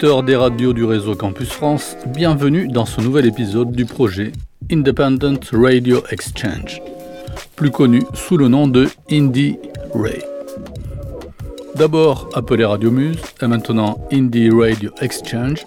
[0.00, 4.32] Auditeurs des radios du réseau Campus France, bienvenue dans ce nouvel épisode du projet
[4.72, 6.80] Independent Radio Exchange,
[7.54, 9.58] plus connu sous le nom de Indie
[9.92, 10.22] Ray.
[11.74, 15.66] D'abord appelé Radio Muse et maintenant Indie Radio Exchange,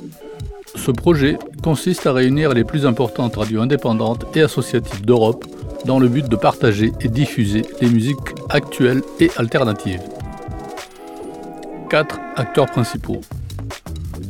[0.73, 5.45] ce projet consiste à réunir les plus importantes radios indépendantes et associatives d'Europe
[5.85, 8.17] dans le but de partager et diffuser les musiques
[8.49, 10.01] actuelles et alternatives.
[11.87, 13.21] Quatre acteurs principaux.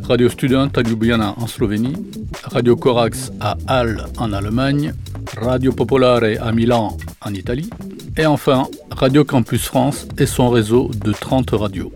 [0.07, 1.95] Radio Student à Ljubljana en Slovénie,
[2.43, 4.93] Radio Corax à Halle en Allemagne,
[5.37, 7.69] Radio Popolare à Milan en Italie,
[8.17, 11.91] et enfin Radio Campus France et son réseau de 30 radios.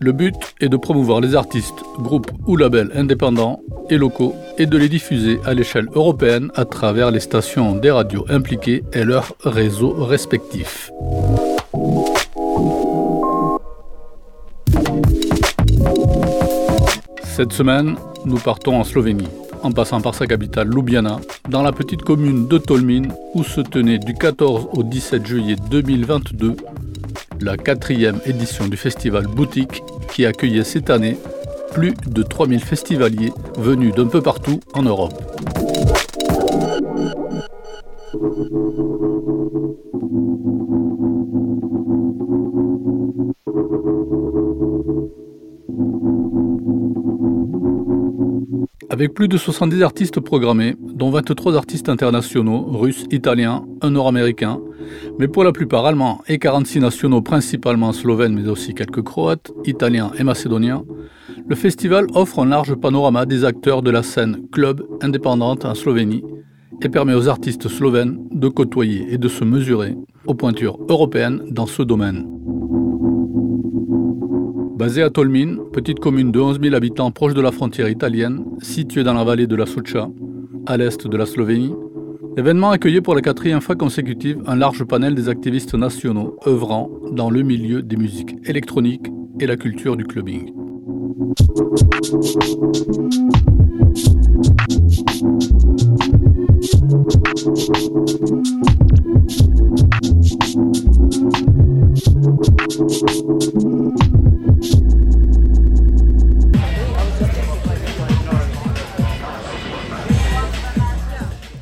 [0.00, 3.60] Le but est de promouvoir les artistes, groupes ou labels indépendants
[3.90, 8.24] et locaux et de les diffuser à l'échelle européenne à travers les stations des radios
[8.28, 10.92] impliquées et leurs réseaux respectifs.
[17.24, 19.28] Cette semaine, nous partons en Slovénie,
[19.64, 23.98] en passant par sa capitale Ljubljana, dans la petite commune de Tolmin, où se tenait
[23.98, 26.56] du 14 au 17 juillet 2022
[27.40, 29.82] la quatrième édition du festival Boutique
[30.12, 31.16] qui accueillait cette année
[31.72, 35.14] plus de 3000 festivaliers venus d'un peu partout en Europe.
[48.98, 54.58] Avec plus de 70 artistes programmés, dont 23 artistes internationaux, russes, italiens, un nord-américain,
[55.20, 60.10] mais pour la plupart allemands, et 46 nationaux principalement slovènes, mais aussi quelques croates, italiens
[60.18, 60.82] et macédoniens,
[61.46, 66.24] le festival offre un large panorama des acteurs de la scène club indépendante en Slovénie
[66.82, 69.94] et permet aux artistes slovènes de côtoyer et de se mesurer
[70.26, 72.37] aux pointures européennes dans ce domaine.
[74.78, 79.02] Basé à Tolmin, petite commune de 11 000 habitants proche de la frontière italienne, située
[79.02, 80.08] dans la vallée de la Sucha,
[80.66, 81.74] à l'est de la Slovénie,
[82.36, 87.28] l'événement accueillait pour la quatrième fois consécutive un large panel des activistes nationaux œuvrant dans
[87.28, 89.08] le milieu des musiques électroniques
[89.40, 90.52] et la culture du clubbing.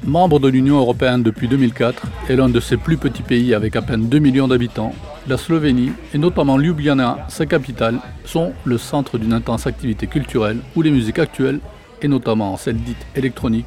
[0.06, 3.82] Membre de l'Union européenne depuis 2004 et l'un de ses plus petits pays avec à
[3.82, 4.94] peine 2 millions d'habitants,
[5.26, 10.82] la Slovénie, et notamment Ljubljana, sa capitale, sont le centre d'une intense activité culturelle où
[10.82, 11.58] les musiques actuelles,
[12.02, 13.66] et notamment celles dites électroniques,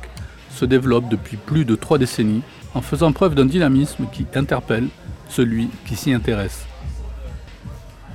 [0.55, 4.87] se développent depuis plus de trois décennies en faisant preuve d'un dynamisme qui interpelle
[5.27, 6.65] celui qui s'y intéresse.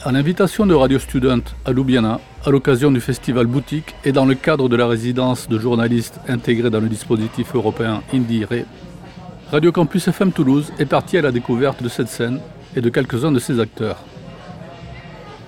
[0.07, 4.35] À l'invitation de Radio Student à Ljubljana, à l'occasion du festival Boutique et dans le
[4.35, 8.45] cadre de la résidence de journalistes intégrée dans le dispositif européen Indie
[9.51, 12.41] Radio Campus FM Toulouse est parti à la découverte de cette scène
[12.77, 13.97] et de quelques-uns de ses acteurs.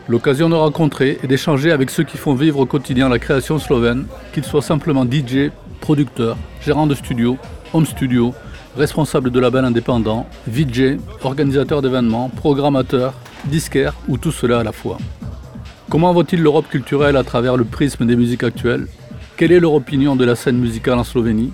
[0.08, 4.06] L'occasion de rencontrer et d'échanger avec ceux qui font vivre au quotidien la création slovène,
[4.32, 5.50] qu'ils soient simplement DJ,
[5.82, 7.36] producteurs, gérants de studio,
[7.74, 8.32] home studio,
[8.76, 13.14] responsables de labels indépendants, VJ, organisateurs d'événements, programmateurs,
[13.46, 14.98] disquaires ou tout cela à la fois.
[15.88, 18.86] Comment voit-il l'Europe culturelle à travers le prisme des musiques actuelles?
[19.36, 21.52] Quelle est leur opinion de la scène musicale en Slovénie?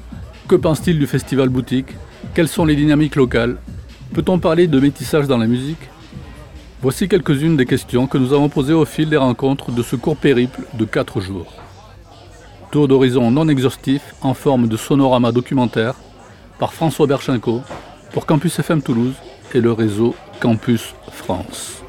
[0.48, 1.94] Que pense-t-il du festival Boutique?
[2.34, 3.56] Quelles sont les dynamiques locales?
[4.14, 5.88] Peut-on parler de métissage dans la musique?
[6.80, 10.16] Voici quelques-unes des questions que nous avons posées au fil des rencontres de ce court
[10.16, 11.52] périple de 4 jours.
[12.70, 15.94] Tour d'horizon non exhaustif en forme de sonorama documentaire
[16.62, 17.60] par François Berchenko
[18.12, 19.16] pour Campus FM Toulouse
[19.52, 21.82] et le réseau Campus France.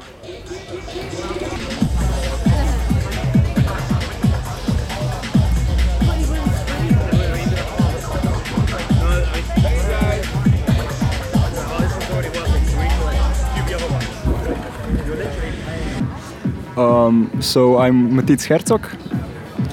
[16.76, 18.80] Um, so I'm Matiz Herzog.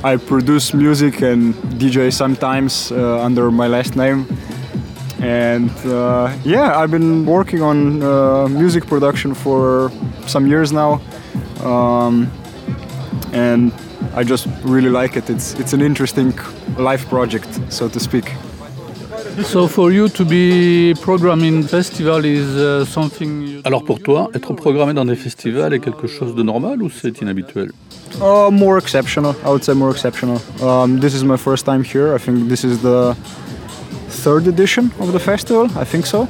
[0.03, 4.27] I produce music and DJ sometimes uh, under my last name.
[5.21, 9.91] And uh, yeah, I've been working on uh, music production for
[10.25, 10.99] some years now.
[11.63, 12.31] Um,
[13.31, 13.71] and
[14.15, 15.29] I just really like it.
[15.29, 16.33] It's, it's an interesting
[16.77, 18.33] life project, so to speak.
[19.43, 23.61] So for you to be programming festival is uh, something.
[23.63, 27.21] Alors pour toi, être programmé dans des festivals est quelque chose de normal ou c'est
[27.21, 27.71] inhabituel?
[28.19, 29.35] Uh, more exceptional.
[29.45, 30.41] I would say more exceptional.
[30.61, 32.13] Um, this is my first time here.
[32.13, 33.15] I think this is the
[34.21, 35.65] third edition of the festival.
[35.75, 36.27] I think so.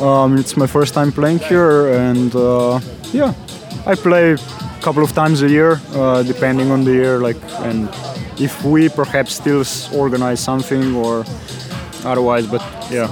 [0.00, 2.80] Um, it's my first time playing here, and uh,
[3.12, 3.32] yeah,
[3.86, 4.38] I play a
[4.80, 7.18] couple of times a year, uh, depending on the year.
[7.18, 7.88] Like, and
[8.38, 11.24] if we perhaps still organize something or
[12.04, 13.08] otherwise, but yeah,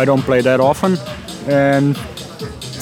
[0.00, 0.96] I don't play that often.
[1.48, 1.96] And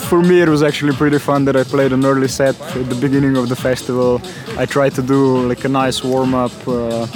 [0.08, 2.98] for me, it was actually pretty fun that I played an early set at the
[3.00, 4.20] beginning of the festival.
[4.58, 7.06] I tried to do like a nice warm up uh,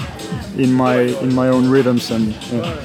[0.56, 2.34] in my in my own rhythms and.
[2.52, 2.76] Yeah.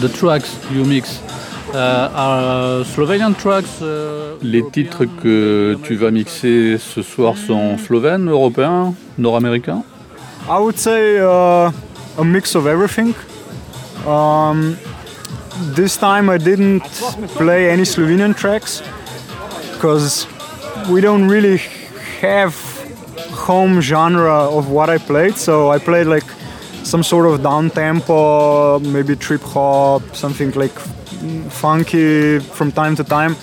[0.00, 1.20] The tracks you mix
[1.72, 3.80] uh, are Slovenian tracks.
[3.80, 4.36] Uh...
[4.42, 9.82] Les titres que tu vas mixer ce soir sont slovènes, européens, nord-américains.
[10.48, 11.72] I would say uh,
[12.18, 13.14] a mix of everything.
[14.06, 14.76] Um,
[15.74, 16.82] this time I didn't
[17.34, 18.82] play any Slovenian tracks
[19.72, 20.26] because
[20.90, 21.60] we don't really
[22.20, 22.54] have
[23.32, 25.36] home genre of what I played.
[25.36, 26.24] So I played like
[26.86, 30.76] some sort of down tempo, maybe trip hop, something like
[31.50, 33.34] funky from time to time.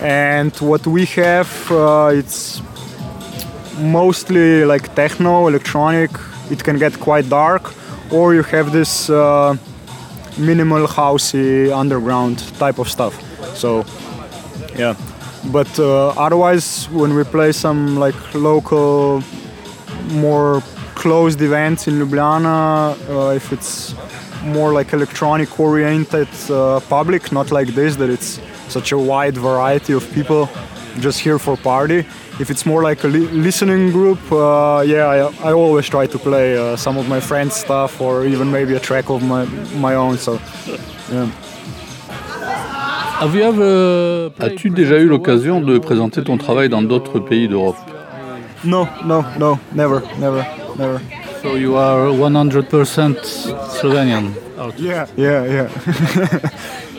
[0.00, 2.62] And what we have, uh, it's
[3.78, 6.10] mostly like techno, electronic.
[6.50, 7.74] It can get quite dark,
[8.12, 9.10] or you have this.
[9.10, 9.56] Uh,
[10.38, 13.14] minimal housey underground type of stuff
[13.56, 13.84] so
[14.76, 14.94] yeah
[15.52, 19.22] but uh, otherwise when we play some like local
[20.10, 20.62] more
[21.02, 23.94] closed events in ljubljana uh, if it's
[24.44, 29.94] more like electronic oriented uh, public not like this that it's such a wide variety
[29.94, 30.46] of people
[31.00, 32.04] just here for party
[32.40, 36.18] if it's more like a li listening group, uh, yeah, I, I, always try to
[36.18, 39.44] play uh, some of my friends' stuff or even maybe a track of my,
[39.80, 40.18] my own.
[40.18, 40.38] So,
[41.12, 41.28] yeah.
[44.38, 47.74] As-tu déjà eu l'occasion de présenter ton travail dans d'autres pays d'Europe
[48.64, 50.44] No, no, no, never, never,
[50.78, 51.00] never.
[51.42, 53.16] So you are 100%
[53.80, 54.34] Slovenian.
[54.76, 55.68] Yeah, yeah, yeah.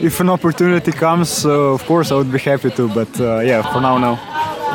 [0.00, 3.62] if an opportunity comes, uh, of course I would be happy to, but uh, yeah,
[3.72, 4.18] for now, no.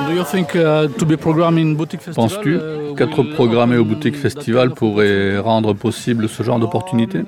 [0.08, 2.02] Do you think to be programmed in Butik?
[2.14, 2.60] Penses-tu
[2.98, 7.24] qu'être programmé au Butik Festival pourrait rendre possible ce genre d'opportunité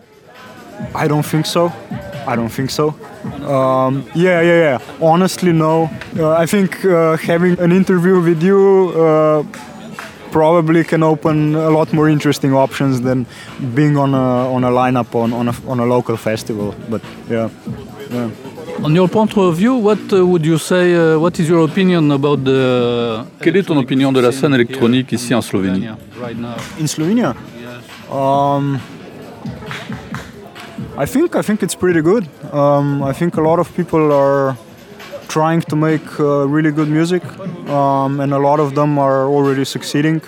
[0.95, 1.71] I don't think so.
[2.27, 2.93] I don't think so.
[3.47, 4.79] Um, yeah, yeah, yeah.
[5.01, 5.89] Honestly, no.
[6.17, 9.43] Uh, I think uh, having an interview with you uh,
[10.31, 13.25] probably can open a lot more interesting options than
[13.75, 16.73] being on a on a lineup on on a, on a local festival.
[16.89, 17.49] But yeah,
[18.11, 18.29] yeah.
[18.83, 20.93] On your point of view, what uh, would you say?
[20.93, 23.25] Uh, what is your opinion about the?
[23.41, 25.89] Quelle est ton opinion de la scène électronique ici en Slovénie?
[26.79, 27.35] In Slovenia,
[28.11, 28.79] um,
[30.97, 32.27] I think I think it's pretty good.
[32.51, 34.55] Um, I think a lot of people are
[35.37, 37.23] trying to make uh, really good music,
[37.69, 40.19] um, and a lot of them are already succeeding.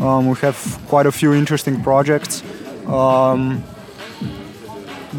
[0.00, 2.42] Um, we have quite a few interesting projects,
[2.88, 3.62] um,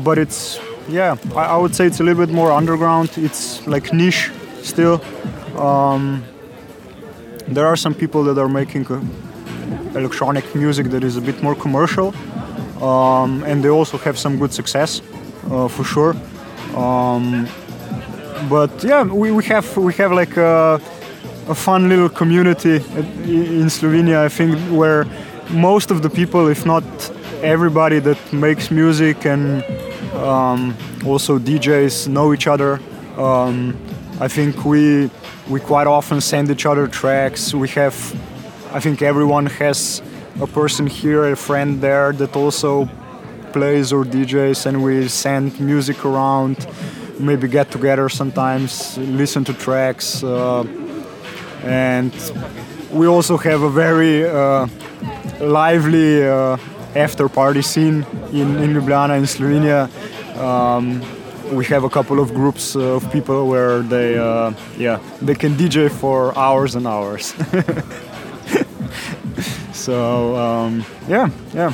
[0.03, 3.09] but it's yeah, I, I, would say it's a little bit more underground.
[3.15, 4.29] It's like niche
[4.61, 4.95] still.
[5.55, 6.21] Um,
[7.47, 8.99] there are some people that are making uh,
[9.95, 12.13] electronic music that is a bit more commercial,
[12.83, 15.01] um, and they also have some good success
[15.49, 16.13] uh, for sure.
[16.75, 17.47] Um,
[18.47, 20.81] but yeah, we, we have we have like a,
[21.47, 24.25] a fun little community in Slovenia.
[24.25, 25.05] I think where
[25.49, 26.83] most of the people, if not
[27.41, 29.63] everybody that makes music and
[30.13, 32.79] um, also DJs know each other.
[33.17, 33.75] Um,
[34.19, 35.09] I think we
[35.49, 37.53] we quite often send each other tracks.
[37.53, 37.95] We have,
[38.71, 40.01] I think everyone has
[40.39, 42.87] a person here, a friend there that also
[43.51, 46.67] plays or DJs, and we send music around.
[47.19, 50.63] Maybe get together sometimes, listen to tracks, uh,
[51.63, 52.11] and
[52.91, 54.67] we also have a very uh,
[55.39, 56.27] lively.
[56.27, 56.57] Uh,
[56.95, 59.89] after party scene in, in Ljubljana in Slovenia.
[60.37, 61.01] Um,
[61.51, 65.55] we have a couple of groups uh, of people where they uh, yeah they can
[65.55, 67.33] DJ for hours and hours.
[69.73, 71.73] so um, yeah yeah.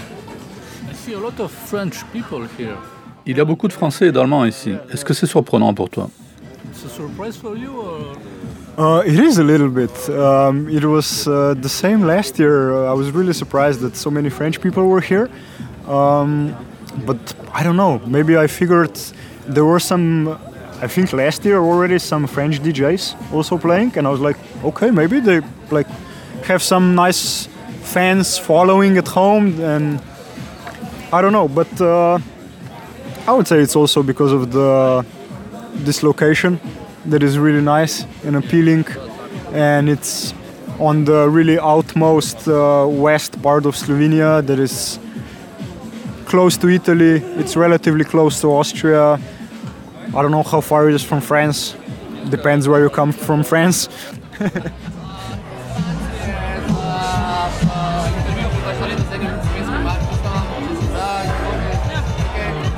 [0.90, 2.78] I see a lot of French people here.
[3.28, 4.74] Il y a beaucoup de Français et d'Allemands ici.
[4.94, 6.10] Est-ce que c'est surprenant pour toi?
[6.70, 7.72] It's a surprise for you.
[8.78, 10.10] Uh, it is a little bit.
[10.10, 12.72] Um, it was uh, the same last year.
[12.72, 15.30] Uh, I was really surprised that so many French people were here.
[15.88, 16.54] Um,
[17.06, 17.18] but
[17.54, 18.00] I don't know.
[18.06, 18.96] Maybe I figured
[19.48, 20.38] there were some.
[20.84, 24.92] I think last year already some French DJs also playing, and I was like, okay,
[24.92, 25.42] maybe they
[25.72, 25.88] like
[26.44, 27.48] have some nice
[27.82, 30.00] fans following at home, and
[31.12, 31.48] I don't know.
[31.48, 32.20] But uh,
[33.28, 35.04] I would say it's also because of the
[35.84, 36.60] this location
[37.06, 38.86] that is really nice and appealing,
[39.52, 40.34] and it's
[40.80, 45.00] on the really outmost uh, west part of Slovenia that is
[46.26, 47.22] close to Italy.
[47.40, 49.20] It's relatively close to Austria.
[50.16, 51.76] I don't know how far it is from France.
[52.30, 53.90] Depends where you come from, France.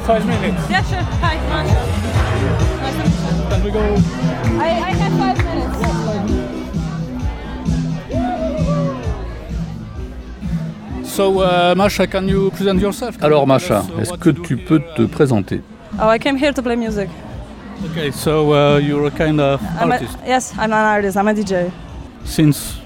[0.07, 0.69] Five minutes.
[0.69, 1.03] Yeah, sure.
[1.19, 1.81] Hi, Masha.
[3.49, 3.83] Can we go?
[4.57, 5.77] I, I have five minutes.
[11.13, 13.21] So, uh, Masha, can you present yourself?
[13.21, 15.61] Alors, Masha, est-ce que tu peux te présenter?
[15.99, 17.09] Oh, I came here to play music.
[17.91, 21.17] Okay, so uh, you're a kind of I'm a, artist yes, I'm an artist.
[21.17, 21.69] I'm a DJ.
[22.23, 22.79] since.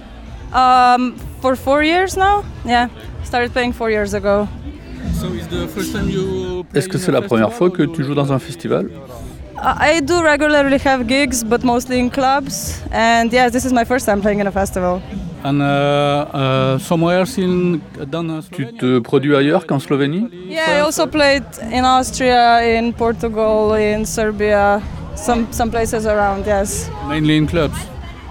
[0.54, 2.44] Um, for four years now.
[2.66, 2.90] Yeah,
[3.24, 4.48] started playing four years ago.
[6.74, 8.90] Est-ce que c'est la première fois que tu joues dans un festival?
[9.64, 12.82] I do regularly have gigs, but mostly in clubs.
[12.92, 15.02] And yeah, this is my first time playing in a festival.
[15.44, 20.30] And uh, uh, somewhere else in dans Tu te produis ailleurs qu'en Slovénie?
[20.48, 24.82] Yeah, I also played in Austria, in Portugal, in Serbia,
[25.16, 26.46] some some places around.
[26.48, 26.90] Yes.
[27.08, 27.78] Mainly in clubs?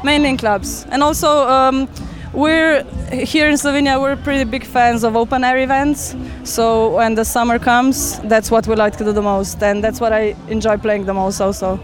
[0.02, 0.86] mainly in clubs.
[0.90, 1.88] And also, um,
[2.32, 4.00] we're here in Slovenia.
[4.00, 6.14] We're pretty big fans of open air events.
[6.44, 10.00] So when the summer comes, that's what we like to do the most, and that's
[10.00, 11.80] what I enjoy playing the most also.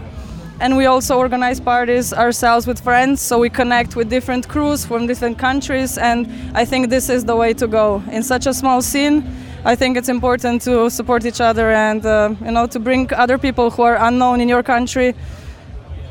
[0.59, 5.05] And we also organize parties ourselves with friends, so we connect with different crews from
[5.05, 5.97] different countries.
[5.97, 9.23] And I think this is the way to go in such a small scene.
[9.65, 13.37] I think it's important to support each other and uh, you know to bring other
[13.37, 15.13] people who are unknown in your country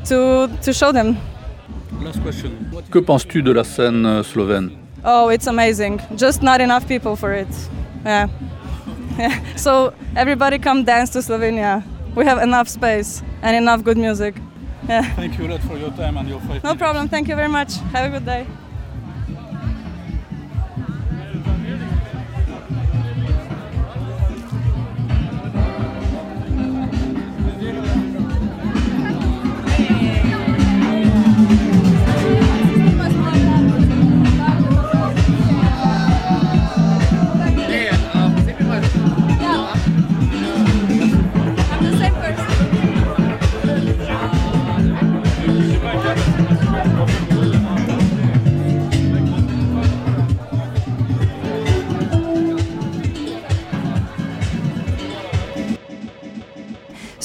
[0.05, 1.17] to to show them
[2.01, 2.66] Last question.
[2.91, 4.71] Que penses-tu de la scène euh, slovène?
[5.05, 5.99] Oh, it's amazing.
[6.15, 7.47] Just not enough people for it.
[8.05, 8.27] Yeah.
[9.17, 9.39] yeah.
[9.55, 11.83] So everybody come dance to Slovenia.
[12.15, 14.35] We have enough space and enough good music.
[14.87, 15.03] Yeah.
[15.15, 17.07] Thank you a lot for your time and your five No problem.
[17.09, 17.75] Thank you very much.
[17.93, 18.45] Have a good day.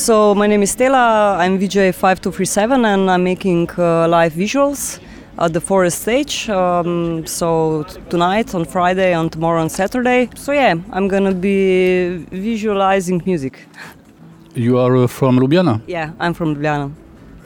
[0.02, 1.36] So my name is Stella.
[1.38, 4.98] I'm VJ 5237 and I'm making uh, live visuals
[5.38, 6.50] at the Forest stage.
[6.50, 10.28] Um, so t- tonight, on Friday, and tomorrow on Saturday.
[10.34, 13.64] So yeah, I'm gonna be visualizing music.
[14.56, 15.80] You are uh, from Ljubljana.
[15.86, 16.90] Yeah, I'm from Ljubljana.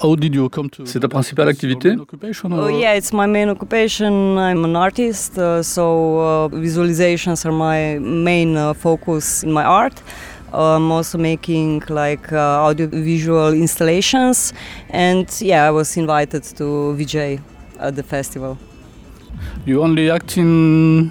[0.01, 0.87] How did you come to?
[0.87, 1.95] C'est ta principale activité?
[2.01, 4.39] Occupation Oh or- yeah, it's my main occupation.
[4.39, 10.03] I'm an artist, uh, so uh, visualizations are my main uh, focus in my art.
[10.57, 14.53] I'm also making like uh, audiovisual installations,
[14.89, 17.41] and yeah, I was invited to VJ
[17.79, 18.57] at the festival.
[19.67, 21.11] You only act in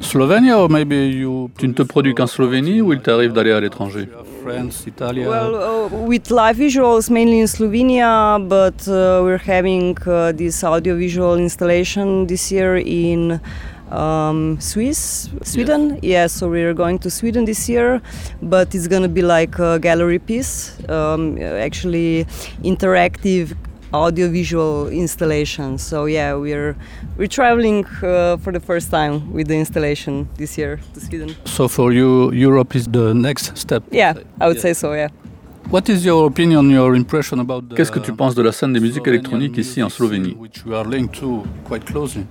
[0.00, 3.60] Slovenia or maybe you tu ne te produis qu'en Slovénie ou il t'arrive d'aller à
[3.60, 4.08] l'étranger?
[4.44, 5.26] France, Italy.
[5.26, 11.36] Well, uh, with live visuals mainly in Slovenia, but uh, we're having uh, this audiovisual
[11.38, 13.40] installation this year in
[13.90, 15.98] um, Swiss, Sweden.
[16.02, 18.00] Yeah, so we're going to Sweden this year,
[18.42, 22.26] but it's gonna be like a gallery piece, um, actually
[22.62, 23.56] interactive
[23.92, 25.78] audiovisual installation.
[25.78, 26.76] So yeah, we're
[27.16, 31.34] we're traveling uh, for the first time with the installation this year to Sweden.
[31.44, 33.82] So for you, Europe is the next step.
[33.90, 34.92] Yeah, I would say so.
[34.92, 35.08] Yeah.
[35.70, 38.80] What is your opinion, your impression about Qu'est-ce que tu penses de la scène des
[38.80, 40.34] musiques électroniques ici en Slovénie?
[40.34, 42.24] Which we are linked to quite closely.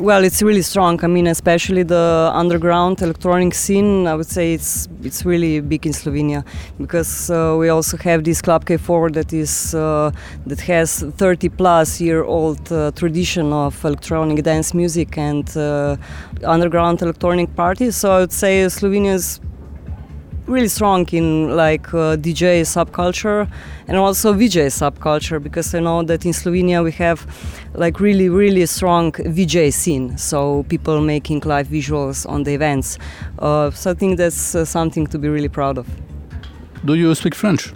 [0.00, 1.02] Well, it's really strong.
[1.02, 4.06] I mean, especially the underground electronic scene.
[4.06, 6.44] I would say it's it's really big in Slovenia
[6.80, 10.12] because uh, we also have this Club K4 that is uh,
[10.46, 15.96] that has 30 plus year old uh, tradition of electronic dance music and uh,
[16.44, 17.96] underground electronic parties.
[17.96, 19.40] So I would say Slovenia is
[20.48, 23.50] really strong in like uh, DJ subculture
[23.86, 27.26] and also VJ subculture because I know that in Slovenia we have
[27.74, 30.16] like really really strong VJ scene.
[30.16, 32.98] So people making live visuals on the events.
[33.38, 35.86] Uh, so I think that's uh, something to be really proud of.
[36.84, 37.72] Do you speak French?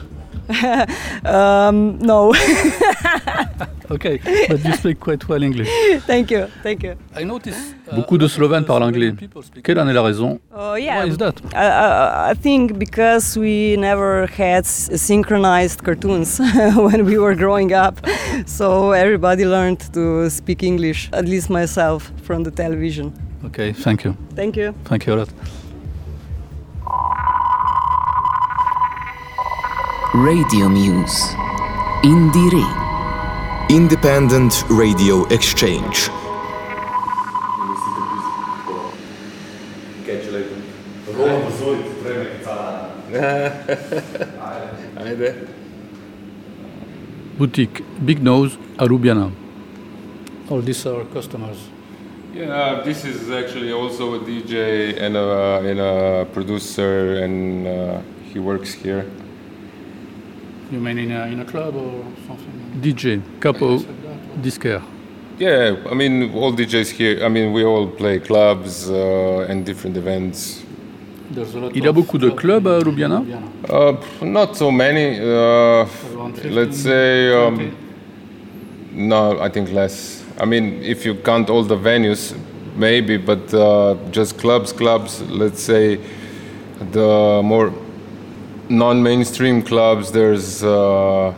[1.25, 2.35] um, no.
[3.93, 4.19] okay,
[4.49, 5.69] but you speak quite well English.
[6.07, 6.95] thank you, thank you.
[7.15, 9.13] I notice, Beaucoup de Slovènes parlent anglais.
[9.63, 10.41] Quelle en est la raison?
[10.51, 11.35] Uh, yeah, Why is that?
[11.55, 16.39] I, I think because we never had synchronized cartoons
[16.77, 18.01] when we were growing up,
[18.47, 23.13] so everybody learned to speak English, at least myself, from the television.
[23.45, 24.17] Okay, thank you.
[24.35, 24.75] Thank you.
[24.85, 25.29] Thank you a lot.
[30.15, 31.35] Radio Muse.
[32.05, 32.82] Indire.
[33.73, 36.11] Independent Radio Exchange.
[44.97, 45.49] Ajde.
[47.39, 49.31] Boutique Big Nose à Ljubljana.
[50.51, 51.57] All these are customers.
[52.35, 58.03] Yeah, this is actually also a DJ and a, and a producer, and uh,
[58.35, 59.07] he works here.
[60.71, 62.52] You mean in a, in a club or something?
[62.83, 63.85] DJ, KPOW,
[64.43, 64.83] disquaire.
[65.39, 69.97] Yeah, I mean, all DJs here, I mean, we all play clubs uh, and different
[69.97, 70.63] events.
[71.75, 73.23] Il y a beaucoup de clubs à Ljubljana?
[73.71, 75.19] Uh, not so many.
[75.19, 75.87] Uh,
[76.45, 77.73] let's say, um,
[78.93, 80.23] no, I think less.
[80.39, 82.35] I mean, if you count all the venues,
[82.77, 85.99] maybe, but uh, just clubs, clubs, let's say
[86.93, 87.73] the more
[88.69, 91.33] non mainstream clubs, there's uh,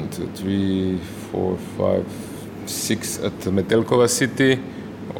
[0.00, 0.98] one, two, three,
[1.30, 2.06] four, five,
[2.66, 4.58] six at Metelkova city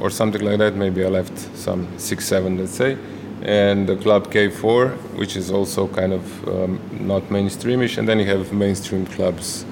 [0.01, 0.75] or something like that.
[0.75, 2.97] Maybe I left some six, seven, let's say.
[3.43, 7.99] And the club K4, which is also kind of um, not mainstreamish.
[7.99, 9.64] And then you have mainstream clubs,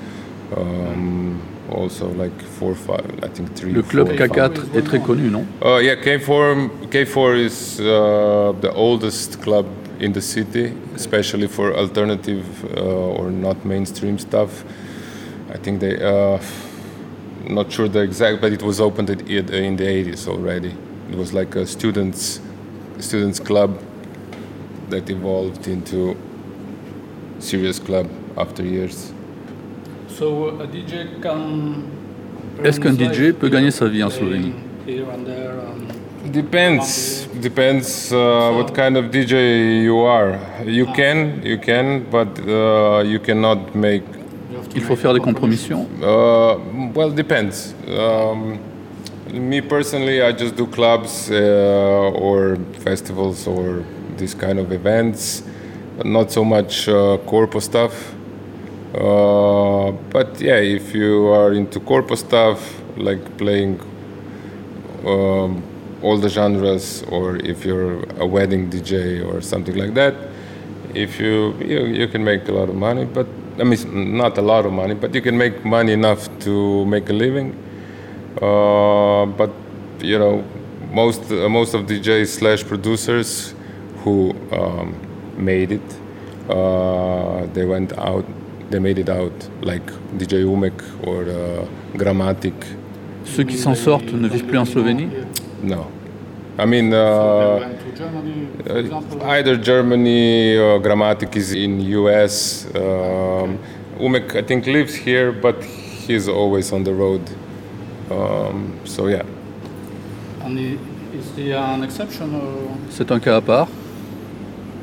[0.57, 1.41] um,
[1.71, 3.73] also like four, five, I think three.
[3.73, 4.17] Le club four.
[4.17, 5.47] K4 est très connu, non?
[5.63, 9.67] Uh, yeah, K4, K4 is uh, the oldest club
[10.01, 14.65] in the city, especially for alternative uh, or not mainstream stuff.
[15.51, 16.39] I think they, uh,
[17.45, 20.75] not sure the exact, but it was opened at, in the 80s already.
[21.11, 22.41] It was like a students,
[22.99, 23.81] students club
[24.91, 26.17] that evolved into
[27.39, 29.13] serious club after years.
[30.09, 31.85] So a DJ can.
[32.65, 34.53] Est-ce qu'un DJ peut gagner sa vie en Slovénie?
[36.33, 37.29] Depends.
[37.41, 40.39] Depends uh, what kind of DJ you are.
[40.65, 44.03] You can, you can, but uh, you cannot make.
[44.75, 45.87] Il faut faire des compromissions.
[46.03, 46.57] Uh,
[46.95, 47.75] well, depends.
[47.87, 48.59] Um,
[49.33, 53.85] me personally, I just do clubs uh, or festivals or
[54.17, 55.43] this kind of events.
[56.05, 58.15] Not so much uh, corpo stuff.
[58.95, 63.79] Uh, but yeah, if you are into corpo stuff, like playing
[65.05, 65.63] um,
[66.03, 70.15] all the genres, or if you're a wedding DJ or something like that,
[70.95, 73.05] if you, you you can make a lot of money.
[73.05, 73.27] But
[73.61, 77.09] I mean, not a lot of money, but you can make money enough to make
[77.11, 77.57] a living.
[78.41, 79.51] Uh, but
[80.01, 80.45] you know,
[80.93, 83.55] most uh, most of DJs slash producers
[84.05, 84.95] who um,
[85.37, 85.97] made it,
[86.49, 88.25] uh, they went out.
[88.71, 89.87] They made it out, like
[90.19, 91.67] DJ Umek or uh,
[91.97, 92.55] Gramatik.
[93.25, 95.09] Ceux qui s'en sortent ne vivent plus en Slovénie?
[95.63, 95.87] No.
[96.59, 97.73] I mean, uh,
[98.69, 102.67] uh, either Germany or Gramatik is in US.
[102.75, 103.59] Um,
[104.01, 107.23] Umek, I think, lives here, but he's always on the road.
[108.11, 109.23] Um, so yeah.
[110.43, 110.59] And
[111.15, 112.77] is there an exception or...
[112.91, 113.69] C'est un cas à part.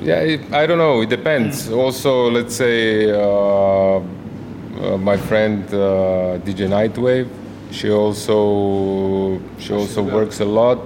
[0.01, 1.01] Yeah, it, I don't know.
[1.01, 1.69] It depends.
[1.71, 7.27] Also, let's say uh, uh, my friend uh, DJ Nightwave.
[7.71, 10.79] She also she also works a lot,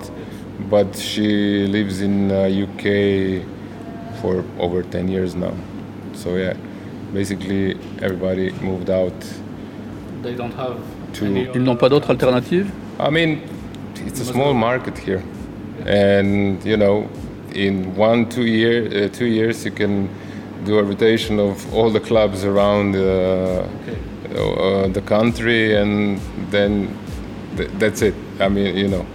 [0.69, 3.43] but she lives in uh, UK
[4.22, 5.54] for over ten years now.
[6.13, 6.54] So yeah,
[7.13, 9.13] basically everybody moved out.
[10.22, 10.78] They don't have
[11.13, 12.67] To- Ils n'ont pas d'autre alternative?
[13.00, 13.39] I mean,
[14.06, 15.24] it's a small market here,
[15.88, 17.08] and you know,
[17.56, 20.08] in one two year uh, two years you can
[20.65, 23.63] do a rotation of all the clubs around uh,
[24.36, 26.19] uh, the country, and
[26.52, 26.89] then
[27.58, 28.13] th- that's it.
[28.39, 29.06] I mean, you know.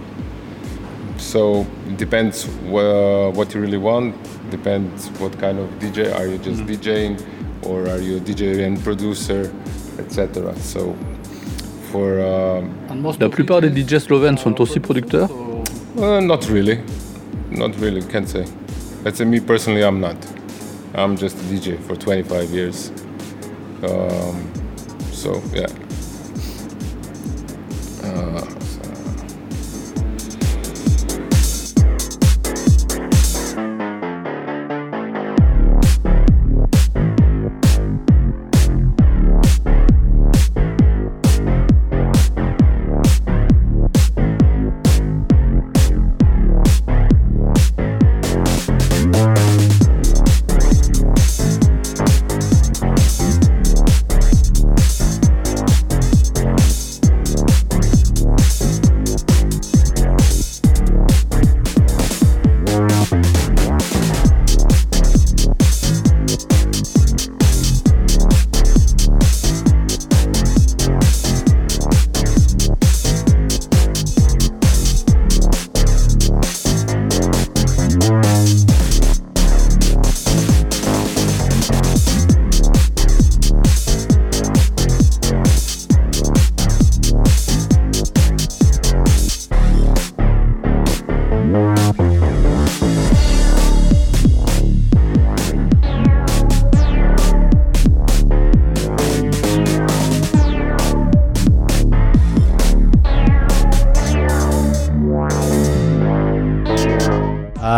[1.17, 4.13] So it depends wha- what you really want.
[4.51, 7.17] Depends what kind of DJ are you just DJing,
[7.63, 9.51] or are you a DJ and producer,
[9.99, 10.53] etc.
[10.59, 10.95] So
[11.91, 12.69] for um,
[13.19, 15.29] La plupart des DJ slovènes sont aussi producteurs.
[15.97, 16.79] Uh, not really.
[17.51, 18.45] Not really, can't say.
[19.05, 20.17] let's say me personally, I'm not.
[20.95, 22.91] I'm just a DJ for 25 years.
[23.83, 24.35] Um,
[25.11, 25.67] so yeah.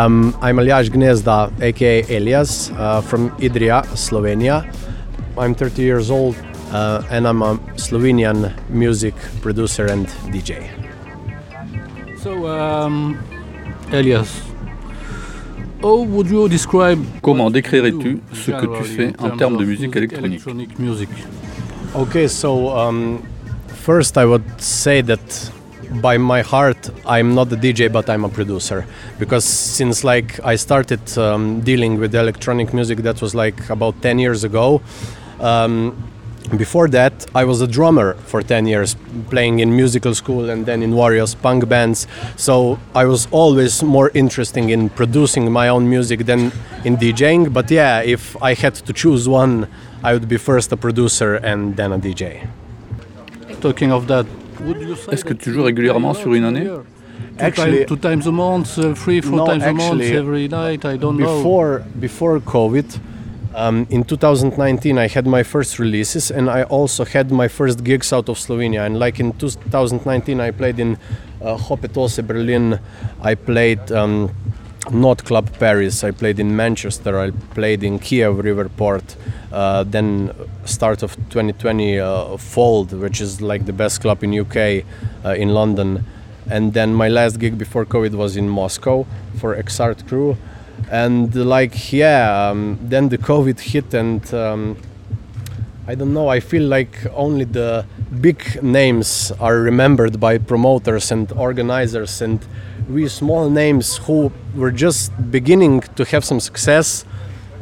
[0.07, 4.63] Um, I'm Aljaž Gnezda, aka Eliaz, uh, from Idrija, Slovenia.
[5.37, 6.35] I'm 30 years old
[6.71, 10.63] uh, and I'm a Slovenian music producer and DJ.
[12.23, 13.19] So, um,
[13.91, 14.29] Eliaz,
[15.81, 20.39] how would you describe Comment décrirais-tu ce que tu fais en termes de musique électronique
[20.39, 21.09] electronic music?
[21.93, 23.21] Okay, so um,
[23.83, 25.51] first I would say that
[26.01, 28.85] by my heart I'm not a DJ but I'm a producer
[29.19, 34.19] because since like I started um, dealing with electronic music that was like about 10
[34.19, 34.81] years ago.
[35.39, 35.95] Um,
[36.55, 38.95] before that, I was a drummer for 10 years,
[39.29, 42.07] playing in musical school and then in various punk bands.
[42.37, 46.53] So I was always more interested in producing my own music than
[46.85, 47.51] in DJing.
[47.51, 49.67] But yeah, if I had to choose one,
[50.03, 52.47] I would be first a producer and then a DJ.
[53.59, 54.25] Talking of that,
[55.11, 56.65] Est-ce que that tu joues régulièrement sur une année?
[56.65, 56.83] Two,
[57.39, 60.47] Actually- time- two times a month, uh, three, four No, times a month, actually, every
[60.47, 60.85] night.
[60.85, 61.37] I don't know.
[61.37, 62.85] before before COVID,
[63.55, 68.11] um, in 2019, I had my first releases, and I also had my first gigs
[68.13, 68.85] out of Slovenia.
[68.85, 70.97] And like in 2019, I played in
[71.41, 72.79] uh, Hopetose Berlin.
[73.23, 73.91] I played.
[73.91, 74.29] Um,
[74.91, 76.03] Not Club Paris.
[76.03, 77.19] I played in Manchester.
[77.19, 79.15] I played in Kiev Riverport.
[79.51, 80.33] Uh, then
[80.65, 84.85] start of 2020, uh, Fold, which is like the best club in UK,
[85.25, 86.05] uh, in London.
[86.49, 89.05] And then my last gig before COVID was in Moscow
[89.39, 90.37] for Exart Crew.
[90.89, 94.33] And like yeah, um, then the COVID hit and.
[94.33, 94.77] Um,
[95.89, 96.27] I don't know.
[96.27, 97.85] I feel like only the
[98.19, 102.45] big names are remembered by promoters and organizers, and
[102.89, 107.05] we small names who were just beginning to have some success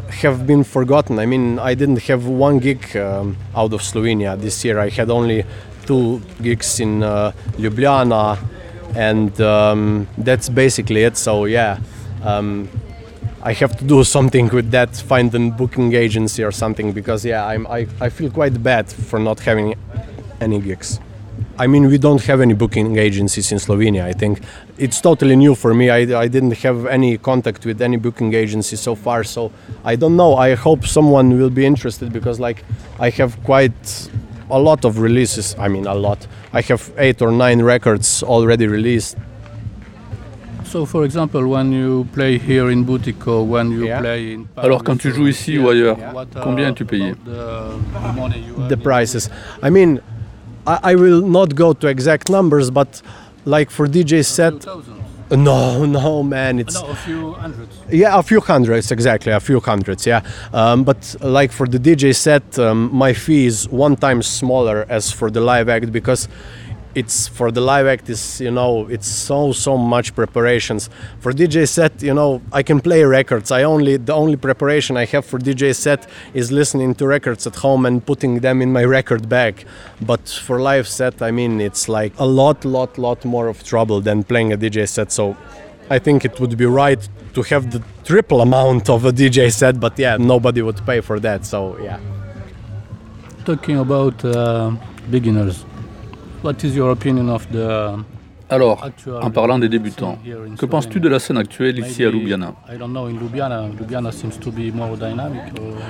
[0.09, 1.19] have been forgotten.
[1.19, 4.79] I mean, I didn't have one gig um, out of Slovenia this year.
[4.79, 5.43] I had only
[5.85, 8.37] two gigs in uh, Ljubljana,
[8.95, 11.17] and um, that's basically it.
[11.17, 11.79] So yeah.
[12.23, 12.69] Um,
[13.43, 17.45] I have to do something with that, find a booking agency or something because yeah,
[17.45, 19.75] I'm, I, I feel quite bad for not having
[20.41, 20.99] any gigs.
[21.57, 24.03] I mean, we don't have any booking agencies in Slovenia.
[24.03, 24.41] I think
[24.77, 25.89] it's totally new for me.
[25.89, 29.51] I, I didn't have any contact with any booking agency so far, so
[29.85, 30.35] I don't know.
[30.35, 32.65] I hope someone will be interested because, like,
[32.99, 34.09] I have quite
[34.49, 35.55] a lot of releases.
[35.57, 36.27] I mean, a lot.
[36.51, 39.15] I have eight or nine records already released.
[40.65, 44.01] So, for example, when you play here in Butik or when you Yeah.
[44.01, 47.23] play in Alors, quand tu joues ici ou ailleurs, what, uh, combien es-tu payé about
[47.23, 49.29] the, the money you the prices.
[49.63, 50.01] I mean,
[50.67, 53.01] I, I will not go to exact numbers, but
[53.45, 54.65] like for DJ set,
[55.31, 57.75] no, no, man, it's No, a few hundreds.
[57.91, 60.21] yeah, a few hundreds exactly, a few hundreds, yeah.
[60.53, 65.11] Um, but like for the DJ set, um, my fee is one time smaller as
[65.11, 66.27] for the live act because
[66.95, 70.89] it's for the live act is you know it's so so much preparations.
[71.19, 73.51] For dj set you know i can play records.
[73.51, 77.55] I only the only preparation i have for dj set is listening to records at
[77.57, 79.65] home and putting them in my record bag.
[80.01, 83.99] But for live set i mean it's like a lot lot lot more of trouble
[84.01, 85.11] than playing a dj set.
[85.11, 85.35] So
[85.89, 89.79] i think it would be right to have the triple amount of a dj set
[89.79, 91.99] but yeah nobody would pay for that so yeah.
[93.45, 94.71] Talking about uh,
[95.11, 95.65] beginners,
[96.45, 97.97] what is your opinion of the
[98.47, 98.85] Alors,
[99.23, 100.19] en parlant des débutants,
[100.59, 102.53] que penses-tu de la scène actuelle ici à Ljubljana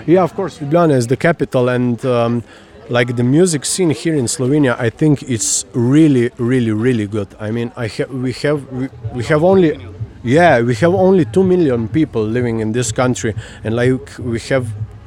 [0.07, 2.41] Yeah, of course, Ljubljana is the capital and um,
[2.89, 7.27] like the music scene here in Slovenia, I think it's really, really, really good.
[7.41, 9.77] I mean, I ha- we have we, we have only
[10.23, 13.33] yeah we have only two million people living in this country,
[13.65, 14.65] and like we have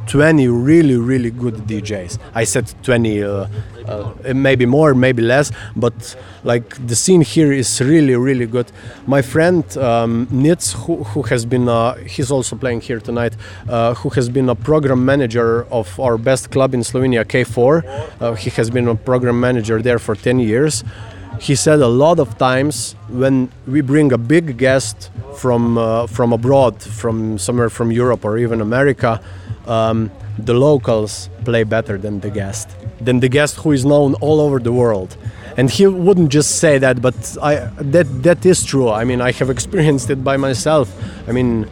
[0.08, 2.18] 20 really really good DJs.
[2.34, 3.46] I said 20, uh,
[3.86, 8.72] uh, maybe more, maybe less, but like the scene here is really really good.
[9.06, 13.36] My friend um, Nitz, who, who has been uh, he's also playing here tonight,
[13.68, 18.20] uh, who has been a program manager of our best club in Slovenia, K4.
[18.20, 20.84] Uh, he has been a program manager there for 10 years.
[21.40, 26.32] He said a lot of times when we bring a big guest from uh, from
[26.32, 29.20] abroad, from somewhere from Europe or even America,
[29.66, 32.68] um, the locals play better than the guest,
[33.00, 35.16] than the guest who is known all over the world.
[35.56, 38.90] And he wouldn't just say that, but I, that that is true.
[38.90, 40.88] I mean, I have experienced it by myself.
[41.28, 41.68] I mean,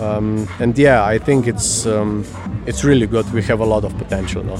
[0.00, 2.24] um, and yeah, I think it's um,
[2.66, 3.30] it's really good.
[3.32, 4.56] We have a lot of potential now.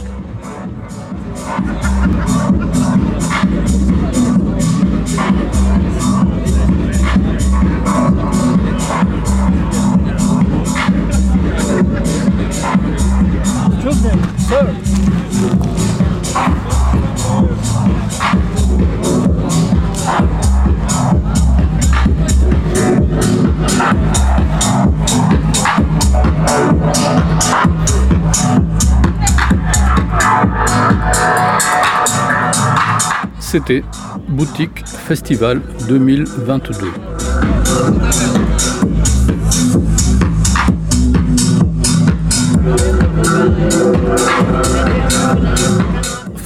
[33.40, 33.82] C'était
[34.28, 36.92] Boutique Festival 2022.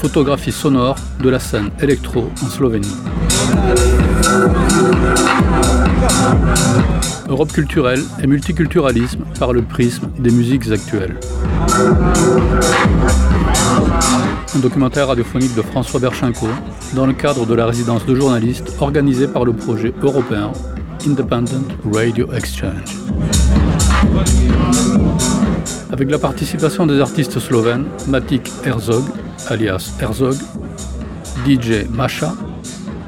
[0.01, 2.97] Photographie sonore de la scène électro en Slovénie.
[7.29, 11.21] Europe culturelle et multiculturalisme par le prisme des musiques actuelles.
[14.57, 16.49] Un documentaire radiophonique de François Berchenko
[16.95, 20.51] dans le cadre de la résidence de journalistes organisée par le projet européen
[21.07, 22.97] Independent Radio Exchange.
[25.93, 29.05] Avec la participation des artistes slovènes Matik Herzog,
[29.49, 30.37] alias Herzog,
[31.47, 32.35] DJ Masha,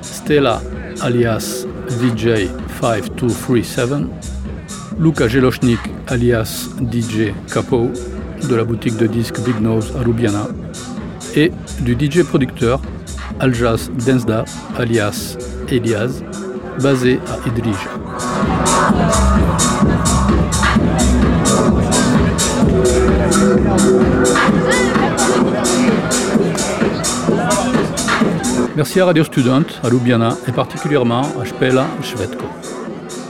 [0.01, 0.61] Stella,
[1.01, 1.67] alias
[2.01, 2.49] DJ
[2.81, 4.07] 5237,
[4.99, 7.91] Luka Jelochnik, alias DJ Capo,
[8.49, 10.49] de la boutique de disques Big Nose à Ljubljana,
[11.35, 12.81] et du DJ producteur
[13.41, 14.45] Aljas Densda,
[14.79, 15.37] alias
[15.71, 16.23] Elias,
[16.81, 17.91] basé à Idrija.
[28.75, 32.45] Merci à Radio Student, à Ljubljana et particulièrement à Spela Švedko.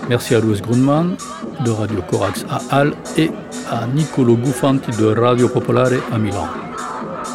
[0.08, 1.16] Merci à Louis Grundman
[1.64, 3.30] de Radio Corax à Halle et
[3.70, 6.46] à Nicolo Gufanti de Radio Popolare à Milan.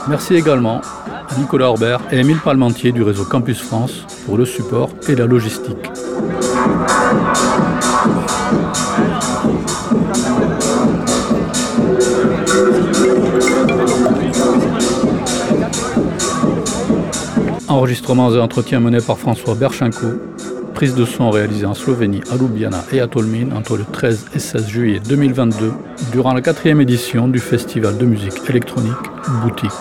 [0.08, 0.82] Merci également
[1.38, 5.76] Nicolas Orbert et Émile Palmentier du réseau Campus France pour le support et la logistique.
[17.68, 20.08] Enregistrements et entretiens menés par François Berchenko.
[20.74, 24.40] Prise de son réalisée en Slovénie, à Ljubljana et à Tolmin entre le 13 et
[24.40, 25.74] 16 juillet 2022
[26.12, 28.94] durant la quatrième édition du festival de musique électronique
[29.44, 29.72] Boutique.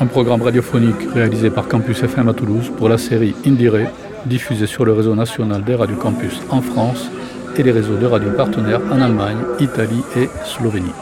[0.00, 3.90] Un programme radiophonique réalisé par Campus FM à Toulouse pour la série Indire,
[4.26, 7.10] diffusée sur le réseau national des radios campus en France
[7.56, 10.92] et les réseaux de radios partenaires en Allemagne, Italie et Slovénie.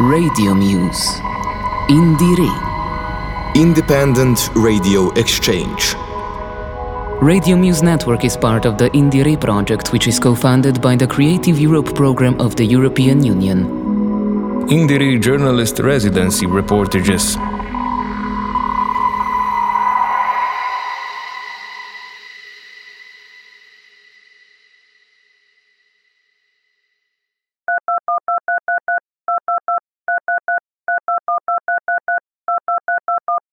[0.00, 1.22] Radio Muse.
[1.90, 2.52] Indire.
[3.54, 6.09] Independent Radio Exchange.
[7.22, 11.06] Radio Muse Network is part of the Indire project, which is co funded by the
[11.06, 13.66] Creative Europe program of the European Union.
[14.70, 17.36] Indire journalist residency reportages